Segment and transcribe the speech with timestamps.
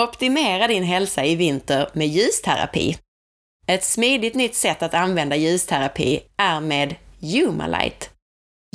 [0.00, 2.98] Optimera din hälsa i vinter med ljusterapi.
[3.66, 8.10] Ett smidigt nytt sätt att använda ljusterapi är med Humalight.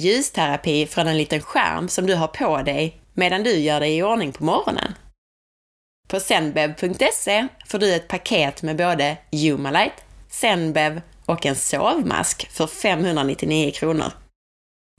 [0.02, 4.04] Ljusterapi från en liten skärm som du har på dig medan du gör dig i
[4.04, 4.94] ordning på morgonen.
[6.08, 13.72] På zenbev.se får du ett paket med både Humalight, Zenbev och en sovmask för 599
[13.72, 14.12] kronor.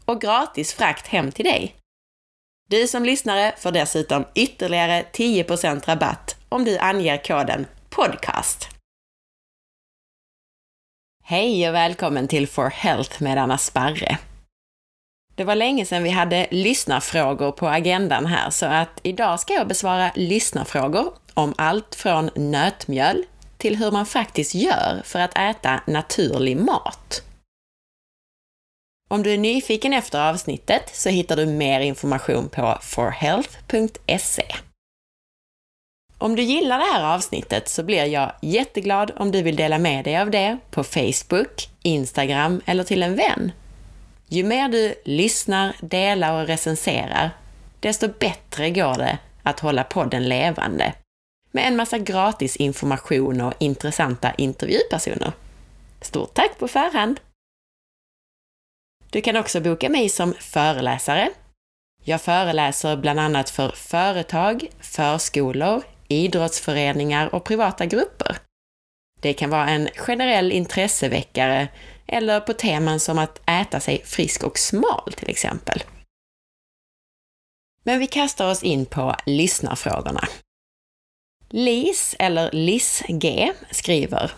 [0.05, 1.82] Och gratis frakt hem till dig.
[2.69, 8.69] Du som lyssnare får dessutom ytterligare 10% rabatt om du anger koden PODCAST.
[11.25, 14.19] Hej och välkommen till For Health med Anna Sparre.
[15.35, 19.69] Det var länge sedan vi hade lyssnarfrågor på agendan här, så att idag ska jag
[19.69, 23.25] besvara lyssnarfrågor om allt från nötmjöl
[23.57, 27.23] till hur man faktiskt gör för att äta naturlig mat.
[29.13, 34.45] Om du är nyfiken efter avsnittet så hittar du mer information på forhealth.se.
[36.19, 40.05] Om du gillar det här avsnittet så blir jag jätteglad om du vill dela med
[40.05, 43.53] dig av det på Facebook, Instagram eller till en vän.
[44.29, 47.31] Ju mer du lyssnar, delar och recenserar,
[47.81, 50.95] desto bättre går det att hålla podden levande
[51.51, 55.33] med en massa gratis information och intressanta intervjupersoner.
[56.01, 57.21] Stort tack på förhand!
[59.13, 61.31] Du kan också boka mig som föreläsare.
[62.05, 68.37] Jag föreläser bland annat för företag, förskolor, idrottsföreningar och privata grupper.
[69.21, 71.69] Det kan vara en generell intresseväckare
[72.07, 75.83] eller på teman som att äta sig frisk och smal till exempel.
[77.85, 80.29] Men vi kastar oss in på lyssnarfrågorna.
[81.49, 84.33] Lis, eller Liss G, skriver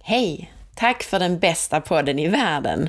[0.00, 0.57] Hej!
[0.78, 2.88] Tack för den bästa podden i världen!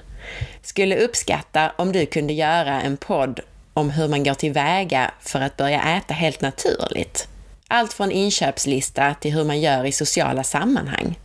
[0.62, 3.40] Skulle uppskatta om du kunde göra en podd
[3.74, 7.28] om hur man går tillväga för att börja äta helt naturligt.
[7.68, 11.20] Allt från inköpslista till hur man gör i sociala sammanhang.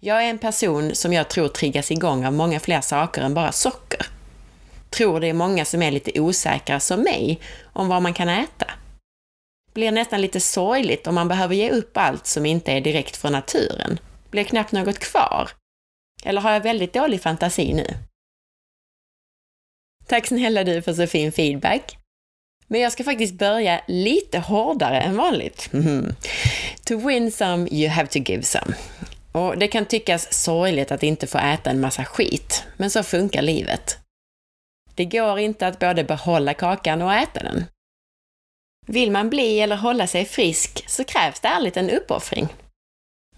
[0.00, 3.52] Jag är en person som jag tror triggas igång av många fler saker än bara
[3.52, 4.06] socker.
[4.90, 7.40] Tror det är många som är lite osäkra som mig
[7.72, 8.66] om vad man kan äta.
[9.74, 13.32] Blir nästan lite sorgligt om man behöver ge upp allt som inte är direkt från
[13.32, 13.98] naturen.
[14.30, 15.50] Blir knappt något kvar.
[16.24, 17.86] Eller har jag väldigt dålig fantasi nu?
[20.06, 21.98] Tack snälla du för så fin feedback.
[22.66, 25.70] Men jag ska faktiskt börja lite hårdare än vanligt.
[26.84, 28.74] To win some, you have to give some.
[29.32, 33.42] Och det kan tyckas sorgligt att inte få äta en massa skit, men så funkar
[33.42, 33.98] livet.
[34.94, 37.64] Det går inte att både behålla kakan och äta den.
[38.86, 42.48] Vill man bli eller hålla sig frisk så krävs det ärligt en uppoffring.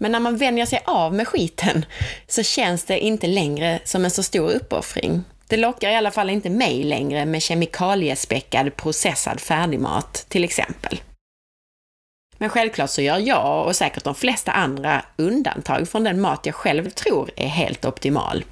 [0.01, 1.85] Men när man vänjer sig av med skiten
[2.27, 5.23] så känns det inte längre som en så stor uppoffring.
[5.47, 11.01] Det lockar i alla fall inte mig längre med kemikaliespäckad processad färdigmat, till exempel.
[12.37, 16.55] Men självklart så gör jag och säkert de flesta andra undantag från den mat jag
[16.55, 18.43] själv tror är helt optimal.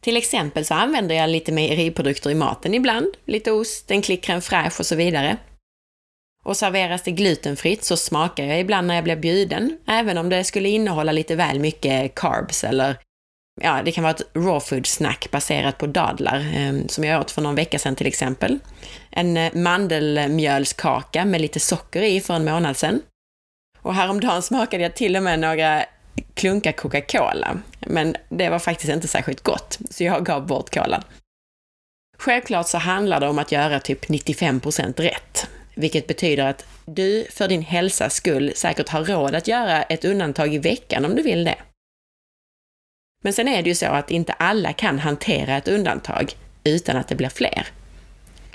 [0.00, 4.40] Till exempel så använder jag lite mejeriprodukter i maten ibland, lite ost, en klick crème
[4.40, 5.36] fraîche och så vidare.
[6.44, 10.44] Och serveras det glutenfritt så smakar jag ibland när jag blir bjuden, även om det
[10.44, 12.96] skulle innehålla lite väl mycket carbs eller
[13.60, 17.30] ja, det kan vara ett raw food snack baserat på dadlar, eh, som jag åt
[17.30, 18.58] för någon vecka sedan till exempel.
[19.10, 23.02] En eh, mandelmjölskaka med lite socker i för en månad sedan.
[23.82, 25.84] Och häromdagen smakade jag till och med några
[26.34, 31.02] klunkar Coca-Cola, men det var faktiskt inte särskilt gott, så jag gav bort kolan.
[32.18, 37.48] Självklart så handlar det om att göra typ 95% rätt, vilket betyder att du för
[37.48, 41.44] din hälsas skull säkert har råd att göra ett undantag i veckan om du vill
[41.44, 41.56] det.
[43.22, 47.08] Men sen är det ju så att inte alla kan hantera ett undantag utan att
[47.08, 47.68] det blir fler.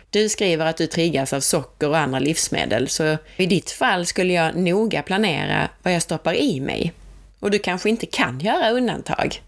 [0.10, 4.34] Du skriver att du triggas av socker och andra livsmedel, så i ditt fall skulle
[4.34, 6.94] jag noga planera vad jag stoppar i mig.
[7.40, 9.42] Och du kanske inte kan göra undantag.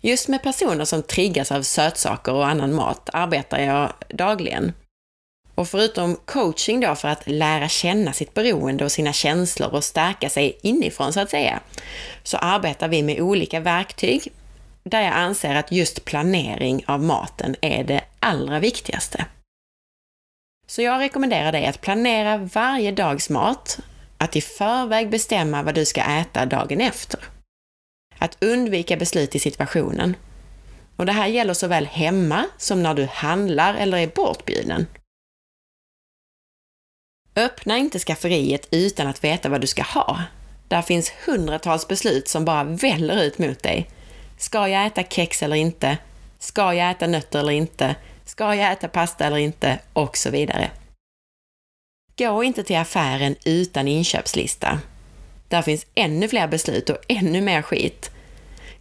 [0.00, 4.72] Just med personer som triggas av sötsaker och annan mat arbetar jag dagligen.
[5.58, 10.30] Och förutom coaching då för att lära känna sitt beroende och sina känslor och stärka
[10.30, 11.60] sig inifrån så att säga,
[12.22, 14.32] så arbetar vi med olika verktyg
[14.84, 19.24] där jag anser att just planering av maten är det allra viktigaste.
[20.66, 23.78] Så jag rekommenderar dig att planera varje dags mat,
[24.18, 27.20] att i förväg bestämma vad du ska äta dagen efter.
[28.18, 30.16] Att undvika beslut i situationen.
[30.96, 34.86] Och det här gäller såväl hemma som när du handlar eller är bortbjuden.
[37.38, 40.22] Öppna inte skafferiet utan att veta vad du ska ha.
[40.68, 43.90] Där finns hundratals beslut som bara väller ut mot dig.
[44.38, 45.98] Ska jag äta kex eller inte?
[46.38, 47.94] Ska jag äta nötter eller inte?
[48.24, 49.78] Ska jag äta pasta eller inte?
[49.92, 50.70] Och så vidare.
[52.18, 54.80] Gå inte till affären utan inköpslista.
[55.48, 58.10] Där finns ännu fler beslut och ännu mer skit.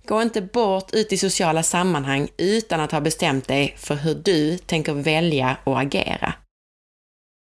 [0.05, 4.57] Gå inte bort ut i sociala sammanhang utan att ha bestämt dig för hur du
[4.57, 6.33] tänker välja och agera.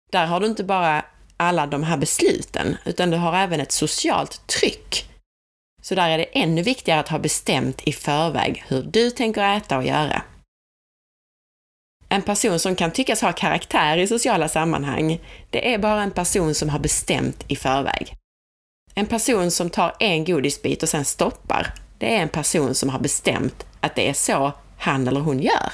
[0.10, 1.06] Där har du inte bara
[1.38, 5.06] alla de här besluten, utan du har även ett socialt tryck.
[5.82, 9.78] Så där är det ännu viktigare att ha bestämt i förväg hur du tänker äta
[9.78, 10.22] och göra.
[12.10, 15.20] En person som kan tyckas ha karaktär i sociala sammanhang,
[15.50, 18.16] det är bara en person som har bestämt i förväg.
[18.96, 23.00] En person som tar en godisbit och sen stoppar, det är en person som har
[23.00, 25.72] bestämt att det är så han eller hon gör.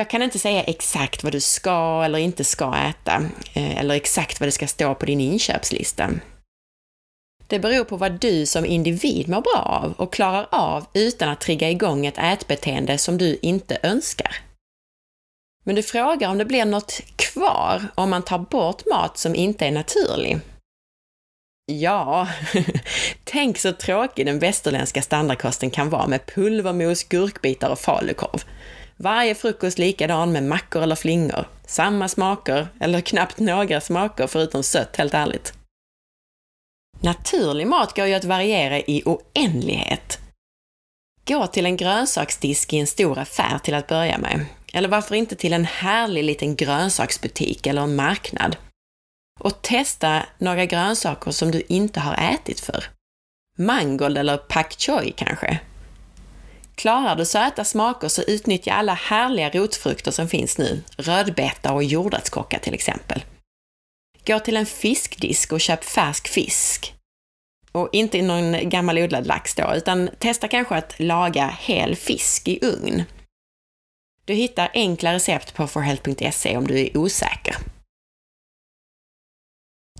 [0.00, 3.22] Jag kan inte säga exakt vad du ska eller inte ska äta,
[3.54, 6.10] eh, eller exakt vad det ska stå på din inköpslista.
[7.46, 11.40] Det beror på vad du som individ mår bra av och klarar av utan att
[11.40, 14.36] trigga igång ett ätbeteende som du inte önskar.
[15.64, 19.66] Men du frågar om det blir något kvar om man tar bort mat som inte
[19.66, 20.40] är naturlig.
[21.66, 22.28] Ja,
[23.24, 28.44] tänk så tråkig den västerländska standardkosten kan vara med pulvermos, gurkbitar och falukorv.
[29.02, 31.48] Varje frukost likadan med mackor eller flingor.
[31.66, 35.52] Samma smaker, eller knappt några smaker förutom sött, helt ärligt.
[37.02, 40.18] Naturlig mat går ju att variera i oändlighet.
[41.28, 44.46] Gå till en grönsaksdisk i en stor affär till att börja med.
[44.72, 48.56] Eller varför inte till en härlig liten grönsaksbutik eller en marknad.
[49.40, 52.84] Och testa några grönsaker som du inte har ätit för.
[53.56, 55.60] Mangold eller pak choi kanske?
[56.80, 62.58] Klarar du söta smaker så utnyttja alla härliga rotfrukter som finns nu, rödbeta och jordärtskocka
[62.58, 63.24] till exempel.
[64.26, 66.94] Gå till en fiskdisk och köp färsk fisk.
[67.72, 72.58] Och inte någon gammal odlad lax då, utan testa kanske att laga hel fisk i
[72.62, 73.04] ugn.
[74.24, 77.56] Du hittar enkla recept på forhealth.se om du är osäker.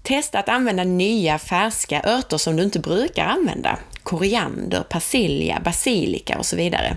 [0.02, 3.78] Testa att använda nya färska örter som du inte brukar använda.
[4.02, 6.96] Koriander, persilja, basilika och så vidare.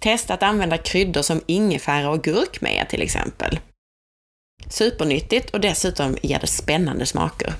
[0.00, 3.58] Testa att använda kryddor som ingefära och gurkmeja till exempel.
[4.68, 7.52] Supernyttigt och dessutom ger det spännande smaker.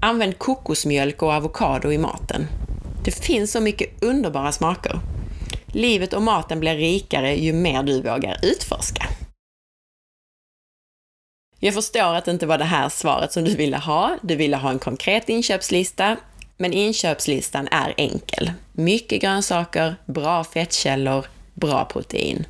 [0.00, 2.46] Använd kokosmjölk och avokado i maten.
[3.04, 5.00] Det finns så mycket underbara smaker.
[5.66, 9.07] Livet och maten blir rikare ju mer du vågar utforska.
[11.60, 14.18] Jag förstår att det inte var det här svaret som du ville ha.
[14.22, 16.16] Du ville ha en konkret inköpslista,
[16.56, 18.52] men inköpslistan är enkel.
[18.72, 22.46] Mycket grönsaker, bra fettkällor, bra protein.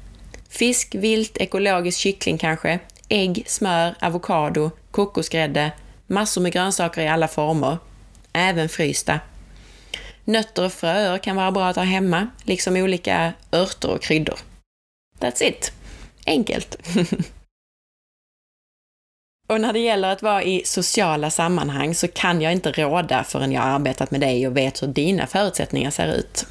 [0.49, 2.79] Fisk, vilt, ekologisk kyckling kanske,
[3.09, 5.73] ägg, smör, avokado, kokosgrädde,
[6.07, 7.79] massor med grönsaker i alla former,
[8.33, 9.21] även frysta.
[10.25, 14.39] Nötter och fröer kan vara bra att ha hemma, liksom olika örter och kryddor.
[15.19, 15.73] That's it!
[16.27, 16.77] Enkelt!
[19.49, 23.53] och när det gäller att vara i sociala sammanhang så kan jag inte råda förrän
[23.53, 26.47] jag arbetat med dig och vet hur dina förutsättningar ser ut.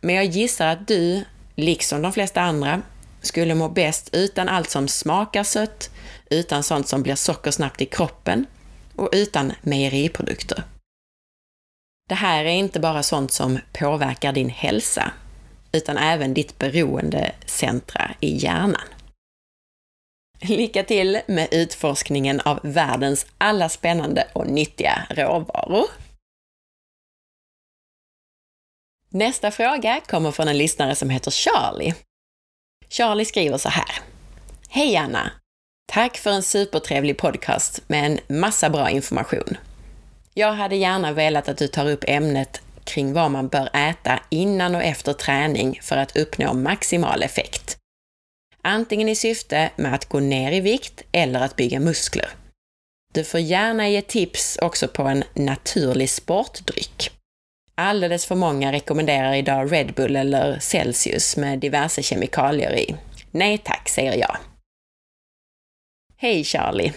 [0.00, 2.82] Men jag gissar att du, liksom de flesta andra,
[3.20, 5.90] skulle må bäst utan allt som smakar sött,
[6.30, 8.46] utan sånt som blir sockersnabbt i kroppen
[8.96, 10.62] och utan mejeriprodukter.
[12.08, 15.10] Det här är inte bara sånt som påverkar din hälsa,
[15.72, 18.95] utan även ditt beroendecentra i hjärnan.
[20.40, 25.86] Lycka till med utforskningen av världens alla spännande och nyttiga råvaror!
[29.08, 31.94] Nästa fråga kommer från en lyssnare som heter Charlie.
[32.88, 33.98] Charlie skriver så här.
[34.68, 35.30] Hej Anna!
[35.92, 39.56] Tack för en supertrevlig podcast med en massa bra information.
[40.34, 44.74] Jag hade gärna velat att du tar upp ämnet kring vad man bör äta innan
[44.74, 47.65] och efter träning för att uppnå maximal effekt.
[48.68, 52.30] Antingen i syfte med att gå ner i vikt eller att bygga muskler.
[53.14, 57.10] Du får gärna ge tips också på en naturlig sportdryck.
[57.74, 62.96] Alldeles för många rekommenderar idag Red Bull eller Celsius med diverse kemikalier i.
[63.30, 64.36] Nej tack, säger jag.
[66.16, 66.92] Hej Charlie!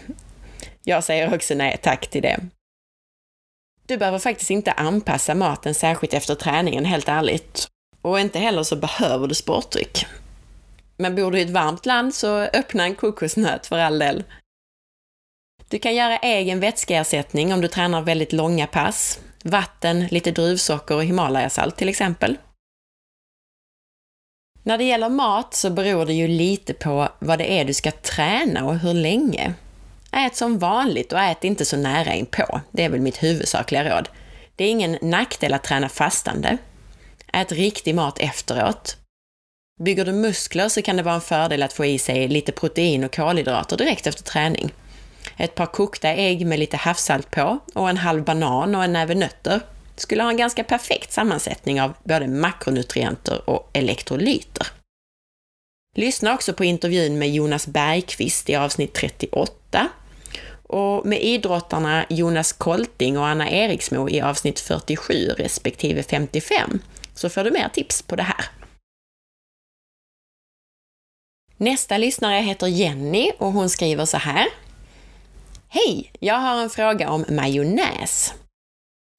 [0.83, 2.39] Jag säger också nej tack till det.
[3.87, 7.67] Du behöver faktiskt inte anpassa maten särskilt efter träningen, helt ärligt.
[8.01, 10.05] Och inte heller så behöver du sportdryck.
[11.01, 14.23] Men bor du i ett varmt land så öppna en kokosnöt för all del.
[15.67, 19.19] Du kan göra egen vätskeersättning om du tränar väldigt långa pass.
[19.43, 22.37] Vatten, lite druvsocker och Himalayasalt till exempel.
[24.63, 27.91] När det gäller mat så beror det ju lite på vad det är du ska
[27.91, 29.53] träna och hur länge.
[30.11, 32.61] Ät som vanligt och ät inte så nära inpå.
[32.71, 34.09] Det är väl mitt huvudsakliga råd.
[34.55, 36.57] Det är ingen nackdel att träna fastande.
[37.33, 38.98] Ät riktig mat efteråt.
[39.83, 43.03] Bygger du muskler så kan det vara en fördel att få i sig lite protein
[43.03, 44.73] och kolhydrater direkt efter träning.
[45.37, 49.15] Ett par kokta ägg med lite havssalt på och en halv banan och en näve
[49.15, 49.61] nötter
[49.95, 54.67] skulle ha en ganska perfekt sammansättning av både makronutrienter och elektrolyter.
[55.95, 59.87] Lyssna också på intervjun med Jonas Bergqvist i avsnitt 38
[60.63, 66.79] och med idrottarna Jonas Kolting och Anna Eriksmo i avsnitt 47 respektive 55
[67.15, 68.58] så får du mer tips på det här.
[71.61, 74.47] Nästa lyssnare heter Jenny och hon skriver så här.
[75.67, 76.11] Hej!
[76.19, 78.33] Jag har en fråga om majonnäs.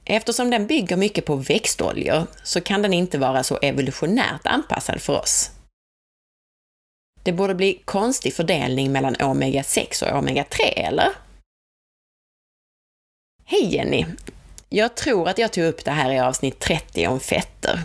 [0.05, 5.21] Eftersom den bygger mycket på växtoljor så kan den inte vara så evolutionärt anpassad för
[5.21, 5.51] oss.
[7.23, 11.09] Det borde bli konstig fördelning mellan omega-6 och omega-3, eller?
[13.45, 14.07] Hej Jenny!
[14.69, 17.81] Jag tror att jag tog upp det här i avsnitt 30 om fetter.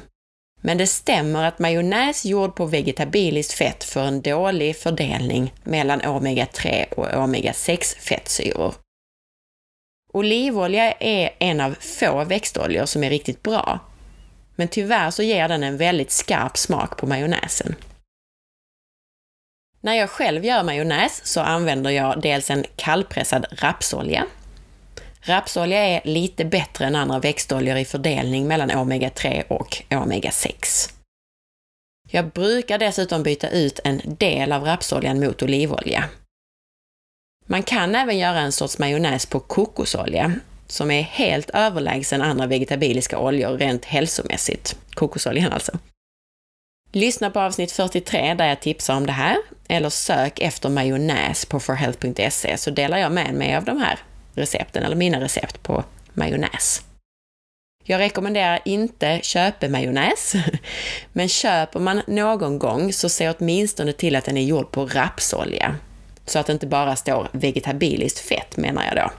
[0.66, 6.94] Men det stämmer att majonnäs gjord på vegetabiliskt fett får en dålig fördelning mellan omega-3
[6.94, 8.76] och omega-6 fettsyror.
[10.14, 13.80] Olivolja är en av få växtoljor som är riktigt bra,
[14.56, 17.76] men tyvärr så ger den en väldigt skarp smak på majonnäsen.
[19.82, 24.26] När jag själv gör majonnäs så använder jag dels en kallpressad rapsolja.
[25.28, 30.92] Rapsolja är lite bättre än andra växtoljor i fördelning mellan omega-3 och omega-6.
[32.12, 36.04] Jag brukar dessutom byta ut en del av rapsoljan mot olivolja.
[37.46, 40.34] Man kan även göra en sorts majonnäs på kokosolja,
[40.68, 44.78] som är helt överlägsen andra vegetabiliska oljor rent hälsomässigt.
[44.94, 45.72] Kokosoljan alltså.
[46.92, 51.60] Lyssna på avsnitt 43 där jag tipsar om det här, eller sök efter majonnäs på
[51.60, 54.00] forhealth.se så delar jag med mig av de här
[54.36, 56.82] recepten, eller mina recept på majonnäs.
[57.84, 60.34] Jag rekommenderar inte köpemajonnäs,
[61.14, 65.76] men köper man någon gång så se åtminstone till att den är gjord på rapsolja.
[66.26, 69.12] Så att det inte bara står vegetabiliskt fett menar jag då.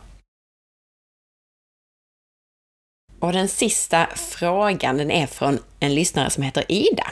[3.20, 7.10] Och den sista frågan den är från en lyssnare som heter Ida.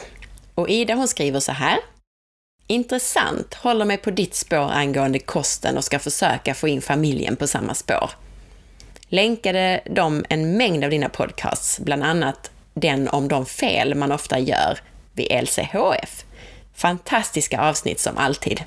[0.54, 1.78] Och Ida hon skriver så här.
[2.66, 7.46] Intressant, håller mig på ditt spår angående kosten och ska försöka få in familjen på
[7.46, 8.10] samma spår.
[9.08, 14.38] Länkade de en mängd av dina podcasts, bland annat den om de fel man ofta
[14.38, 14.78] gör
[15.12, 16.24] vid LCHF.
[16.74, 18.64] Fantastiska avsnitt som alltid.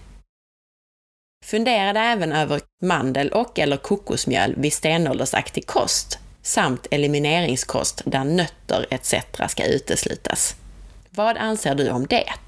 [1.45, 9.13] Funderade även över mandel och eller kokosmjöl vid stenåldersaktig kost samt elimineringskost där nötter etc.
[9.49, 10.55] ska uteslutas.
[11.09, 12.46] Vad anser du om det?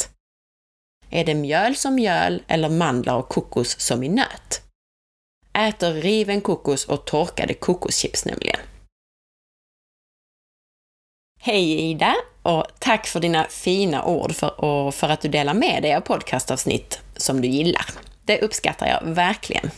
[1.10, 4.62] Är det mjöl som mjöl eller mandlar och kokos som i nöt?
[5.54, 8.60] Äter riven kokos och torkade kokoschips nämligen.
[11.42, 12.16] Hej Ida!
[12.44, 16.02] Och tack för dina fina ord för, och för att du delar med dig av
[16.02, 17.86] podcastavsnitt som du gillar.
[18.26, 19.72] Det uppskattar jag verkligen.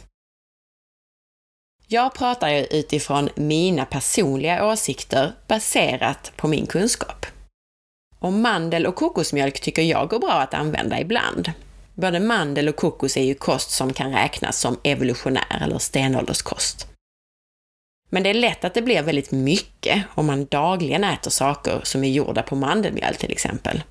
[1.88, 7.26] Jag pratar ju utifrån mina personliga åsikter baserat på min kunskap.
[8.22, 11.52] Och mandel och kokosmjölk tycker jag går bra att använda ibland.
[11.94, 16.88] Både mandel och kokos är ju kost som kan räknas som evolutionär eller stenålderskost.
[18.10, 22.04] Men det är lätt att det blir väldigt mycket om man dagligen äter saker som
[22.04, 23.84] är gjorda på mandelmjöl till exempel.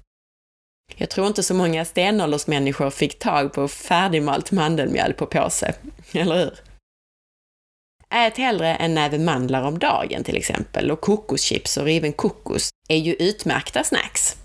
[0.96, 5.74] Jag tror inte så många stenåldersmänniskor fick tag på färdigmalt mandelmjöl på påse,
[6.12, 6.69] eller hur?
[8.14, 12.96] Ät hellre en näve mandlar om dagen till exempel och kokoschips och riven kokos är
[12.96, 14.36] ju utmärkta snacks.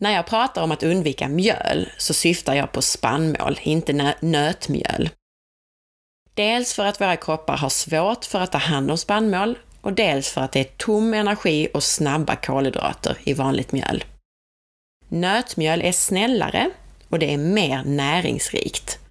[0.00, 5.10] När jag pratar om att undvika mjöl så syftar jag på spannmål, inte nötmjöl.
[6.34, 10.30] Dels för att våra kroppar har svårt för att ta hand om spannmål och dels
[10.30, 14.04] för att det är tom energi och snabba kolhydrater i vanligt mjöl.
[15.08, 16.70] Nötmjöl är snällare
[17.08, 19.03] och det är mer näringsrikt.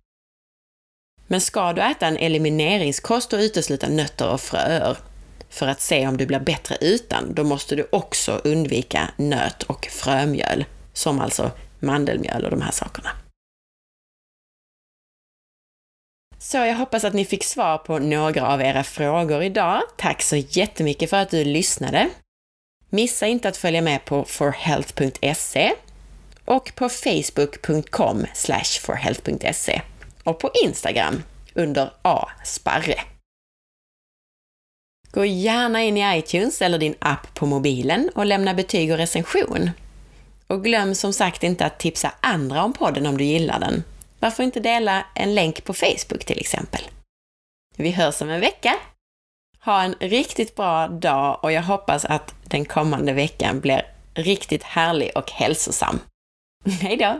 [1.27, 4.97] Men ska du äta en elimineringskost och utesluta nötter och fröer
[5.49, 9.85] för att se om du blir bättre utan, då måste du också undvika nöt och
[9.85, 13.09] frömjöl, som alltså mandelmjöl och de här sakerna.
[16.37, 19.81] Så jag hoppas att ni fick svar på några av era frågor idag.
[19.97, 22.09] Tack så jättemycket för att du lyssnade.
[22.89, 25.73] Missa inte att följa med på forhealth.se
[26.45, 28.25] och på facebook.com
[28.81, 29.81] forhealth.se
[30.23, 32.95] och på Instagram under asparre.
[35.11, 39.71] Gå gärna in i iTunes eller din app på mobilen och lämna betyg och recension.
[40.47, 43.83] Och glöm som sagt inte att tipsa andra om podden om du gillar den.
[44.19, 46.81] Varför inte dela en länk på Facebook till exempel?
[47.75, 48.75] Vi hörs om en vecka!
[49.59, 53.81] Ha en riktigt bra dag och jag hoppas att den kommande veckan blir
[54.13, 55.99] riktigt härlig och hälsosam.
[56.81, 57.19] Hej då!